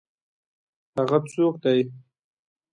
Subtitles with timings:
[0.97, 1.79] هغه څوک دی؟